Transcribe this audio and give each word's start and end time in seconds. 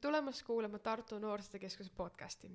tulemast 0.00 0.42
kuulama 0.42 0.78
Tartu 0.78 1.18
Noorsootöö 1.18 1.60
Keskuse 1.60 1.90
podcasti. 1.96 2.50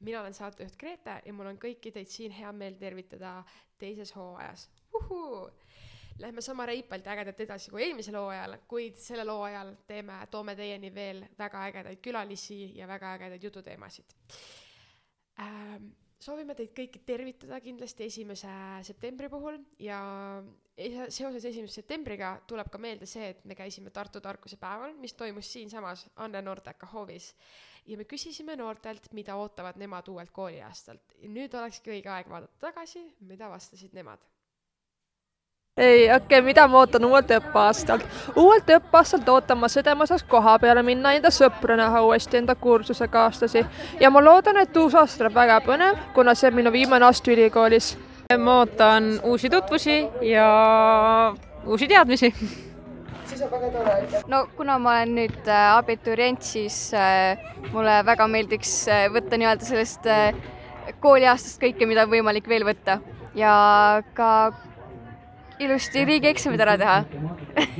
mina 0.00 0.20
olen 0.20 0.34
saatejuht 0.34 0.76
Grete 0.76 1.22
ja 1.24 1.32
mul 1.32 1.46
on 1.46 1.58
kõiki 1.58 1.92
teid 1.92 2.08
siin 2.08 2.32
hea 2.32 2.52
meel 2.52 2.74
tervitada 2.74 3.44
teises 3.78 4.14
hooajas. 4.16 4.70
Lähme 6.18 6.40
sama 6.40 6.66
reipalt 6.66 7.04
ja 7.06 7.12
ägedalt 7.12 7.40
edasi 7.40 7.70
kui 7.70 7.82
eelmisel 7.82 8.16
hooajal, 8.16 8.56
kuid 8.68 8.96
sellel 8.96 9.28
hooajal 9.28 9.74
teeme, 9.86 10.16
toome 10.30 10.54
teieni 10.56 10.94
veel 10.94 11.26
väga 11.38 11.64
ägedaid 11.68 12.00
külalisi 12.00 12.78
ja 12.78 12.88
väga 12.88 13.12
ägedaid 13.18 13.42
jututeemasid 13.42 14.16
ähm, 15.40 15.90
soovime 16.26 16.56
teid 16.58 16.72
kõiki 16.76 17.02
tervitada 17.06 17.60
kindlasti 17.62 18.06
esimese 18.10 18.50
septembri 18.88 19.28
puhul 19.30 19.58
ja 19.82 19.98
seoses 21.08 21.44
esimese 21.48 21.80
septembriga 21.80 22.34
tuleb 22.50 22.70
ka 22.72 22.80
meelde 22.82 23.08
see, 23.08 23.30
et 23.32 23.44
me 23.48 23.56
käisime 23.58 23.92
Tartu 23.94 24.20
tarkuse 24.24 24.58
päeval, 24.60 24.96
mis 25.00 25.14
toimus 25.16 25.50
siinsamas 25.52 26.06
Anne 26.16 26.42
Nordeka 26.42 26.88
hoovis. 26.92 27.34
ja 27.86 27.96
me 27.96 28.04
küsisime 28.04 28.56
noortelt, 28.56 29.12
mida 29.14 29.36
ootavad 29.36 29.76
nemad 29.78 30.08
uuelt 30.08 30.30
kooliaastalt. 30.30 31.14
nüüd 31.22 31.54
olekski 31.54 31.94
õige 31.94 32.10
aeg 32.10 32.28
vaadata 32.28 32.66
tagasi, 32.70 33.04
mida 33.20 33.48
vastasid 33.50 33.94
nemad 33.94 34.26
ei, 35.76 36.04
okei 36.04 36.16
okay,, 36.16 36.40
mida 36.40 36.64
ma 36.68 36.78
ootan 36.78 37.04
uuelt 37.04 37.30
õppeaastalt? 37.36 38.04
uuelt 38.40 38.70
õppeaastalt 38.78 39.28
ootan 39.28 39.58
ma 39.60 39.68
seda, 39.68 39.94
ma 39.94 40.06
saaks 40.08 40.24
koha 40.28 40.54
peale 40.58 40.82
minna, 40.82 41.12
enda 41.12 41.28
sõpru 41.34 41.76
näha 41.76 42.00
uuesti, 42.06 42.38
enda 42.40 42.54
kursusekaaslasi. 42.56 43.64
ja 44.00 44.10
ma 44.10 44.22
loodan, 44.24 44.56
et 44.62 44.76
uus 44.76 44.94
aasta 44.96 45.20
tuleb 45.20 45.34
väga 45.36 45.58
põnev, 45.66 45.98
kuna 46.14 46.34
see 46.34 46.48
on 46.48 46.56
minu 46.56 46.72
viimane 46.72 47.04
aasta 47.04 47.32
ülikoolis. 47.32 47.90
ma 48.38 48.60
ootan 48.62 49.18
uusi 49.24 49.50
tutvusi 49.52 49.98
ja 50.24 50.46
uusi 51.66 51.88
teadmisi 51.88 52.32
siis 53.26 53.42
on 53.42 53.50
väga 53.50 53.70
tore. 53.70 54.22
no 54.32 54.46
kuna 54.56 54.78
ma 54.78 54.94
olen 54.96 55.12
nüüd 55.18 55.48
äh, 55.48 55.76
abiturient, 55.76 56.42
siis 56.42 56.78
äh, 56.94 57.36
mulle 57.72 57.98
väga 58.06 58.28
meeldiks 58.32 58.72
äh, 58.88 59.10
võtta 59.12 59.36
nii-öelda 59.36 59.68
sellest 59.68 60.08
kooliaastast 61.04 61.60
kõike, 61.60 61.84
mida 61.84 62.06
on 62.06 62.14
võimalik 62.14 62.48
veel 62.48 62.64
võtta 62.64 63.00
ja 63.36 63.52
ka 64.16 64.30
ilusti 65.62 66.04
riigieksamid 66.04 66.60
ära 66.60 66.76
teha 66.80 66.96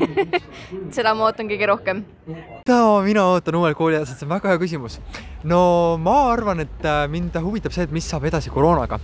seda 0.96 1.12
ma 1.16 1.26
ootan 1.28 1.48
kõige 1.50 1.68
rohkem. 1.68 2.02
mida 2.26 2.78
mina 3.04 3.24
ootan 3.32 3.58
uuel 3.58 3.76
kooliaastal, 3.76 4.16
see 4.16 4.26
on 4.26 4.34
väga 4.34 4.52
hea 4.52 4.60
küsimus. 4.62 4.98
no 5.44 5.60
ma 6.00 6.16
arvan, 6.32 6.64
et 6.64 6.86
äh, 6.88 7.04
mind 7.12 7.36
huvitab 7.42 7.74
see, 7.76 7.86
et 7.86 7.94
mis 7.94 8.08
saab 8.08 8.24
edasi 8.30 8.52
koroonaga. 8.52 8.98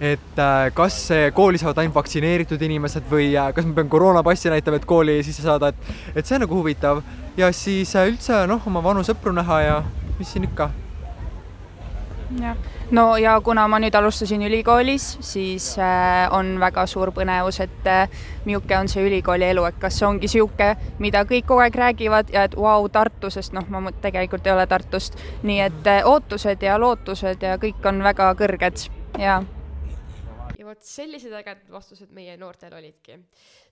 et 0.00 0.38
äh, 0.44 0.68
kas 0.74 0.98
kooli 1.34 1.60
saavad 1.62 1.82
ainult 1.82 1.96
vaktsineeritud 1.96 2.62
inimesed 2.68 3.08
või 3.10 3.32
äh, 3.32 3.52
kas 3.56 3.68
ma 3.68 3.78
pean 3.80 3.90
koroonapassi 3.92 4.52
näitama, 4.52 4.80
et 4.80 4.88
kooli 4.88 5.20
sisse 5.24 5.46
saada, 5.46 5.72
et, 5.72 5.92
et 6.14 6.26
see 6.26 6.36
on 6.36 6.46
nagu 6.46 6.60
huvitav. 6.60 7.02
ja 7.36 7.52
siis 7.56 7.96
üldse 7.96 8.44
noh, 8.50 8.62
oma 8.66 8.84
vanu 8.84 9.04
sõpru 9.06 9.32
näha 9.36 9.60
ja 9.66 9.82
mis 10.18 10.32
siin 10.32 10.50
ikka. 10.50 10.70
Jah. 12.40 12.56
No 12.90 13.16
ja 13.16 13.40
kuna 13.40 13.64
ma 13.68 13.78
nüüd 13.82 13.94
alustasin 13.94 14.42
ülikoolis, 14.46 15.06
siis 15.20 15.72
äh, 15.78 16.26
on 16.32 16.54
väga 16.60 16.86
suur 16.86 17.12
põnevus, 17.16 17.60
et 17.64 17.88
äh, 17.88 18.20
milline 18.44 18.78
on 18.78 18.90
see 18.92 19.04
ülikooli 19.06 19.48
elu, 19.52 19.64
et 19.68 19.80
kas 19.80 19.98
see 19.98 20.08
ongi 20.08 20.28
niisugune, 20.28 20.76
mida 21.02 21.24
kõik 21.28 21.48
kogu 21.48 21.64
aeg 21.64 21.78
räägivad 21.84 22.34
ja 22.34 22.44
et 22.48 22.56
vau 22.56 22.82
wow,, 22.82 22.90
Tartu, 22.92 23.30
sest 23.30 23.56
noh, 23.56 23.66
ma 23.72 23.92
tegelikult 24.04 24.46
ei 24.46 24.54
ole 24.54 24.66
Tartust, 24.66 25.18
nii 25.42 25.60
et 25.64 25.90
äh, 25.90 26.04
ootused 26.08 26.62
ja 26.62 26.78
lootused 26.80 27.42
ja 27.42 27.56
kõik 27.62 27.88
on 27.88 28.04
väga 28.04 28.32
kõrged. 28.38 28.86
Ja 29.20 29.42
ja 30.62 30.66
vot 30.68 30.84
sellised 30.86 31.32
ägedad 31.34 31.70
vastused 31.70 32.10
meie 32.14 32.36
noortel 32.38 32.74
olidki. 32.78 33.18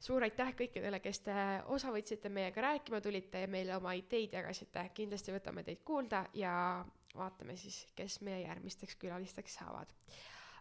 suur 0.00 0.22
aitäh 0.26 0.54
kõikidele, 0.58 0.98
kes 1.00 1.20
te 1.20 1.34
osa 1.68 1.92
võtsite, 1.94 2.28
meiega 2.28 2.60
rääkima 2.60 3.00
tulite 3.00 3.44
ja 3.44 3.48
meile 3.48 3.76
oma 3.76 3.92
ideid 3.94 4.32
jagasite, 4.32 4.88
kindlasti 4.94 5.32
võtame 5.32 5.62
teid 5.62 5.84
kuulda 5.84 6.24
ja 6.34 6.84
vaatame 7.16 7.56
siis, 7.56 7.84
kes 7.96 8.20
meie 8.26 8.42
järgmisteks 8.44 8.96
külalisteks 8.96 9.54
saavad. 9.60 9.94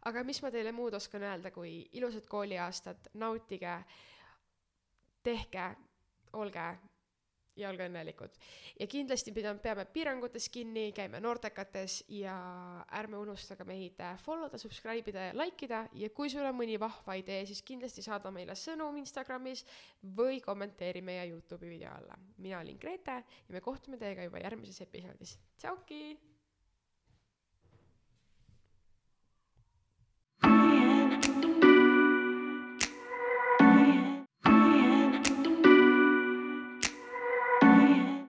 aga 0.06 0.24
mis 0.24 0.42
ma 0.42 0.52
teile 0.52 0.72
muud 0.72 0.94
oskan 0.94 1.24
öelda, 1.24 1.52
kui 1.52 1.90
ilusat 1.94 2.28
kooliaastat, 2.28 3.10
nautige, 3.14 3.76
tehke, 5.24 5.76
olge 6.34 6.70
ja 7.60 7.70
olge 7.70 7.86
õnnelikud. 7.90 8.38
ja 8.80 8.88
kindlasti 8.88 9.34
peame 9.36 9.86
piirangutest 9.94 10.52
kinni, 10.54 10.90
käime 10.96 11.20
noortekates 11.24 12.04
ja 12.16 12.36
ärme 13.00 13.20
unustage 13.20 13.66
meid 13.68 14.00
follow 14.24 14.50
da, 14.52 14.58
subscribe 14.62 15.12
ida 15.12 15.30
ja 15.30 15.36
like 15.38 15.68
ida 15.68 15.84
ja 15.94 16.10
kui 16.16 16.32
sul 16.32 16.48
on 16.48 16.58
mõni 16.58 16.80
vahva 16.80 17.18
idee, 17.20 17.44
siis 17.50 17.62
kindlasti 17.66 18.06
saada 18.06 18.32
meile 18.32 18.56
sõnum 18.60 18.98
Instagramis 19.02 19.66
või 20.16 20.42
kommenteeri 20.46 21.04
meie 21.06 21.30
Youtube'i 21.34 21.76
video 21.76 21.94
alla. 21.94 22.18
mina 22.38 22.60
olin 22.64 22.80
Grete 22.80 23.22
ja 23.22 23.56
me 23.56 23.62
kohtume 23.62 23.98
teiega 23.98 24.28
juba 24.28 24.44
järgmises 24.46 24.82
episoodis. 24.88 25.38
tšauki! 25.58 26.39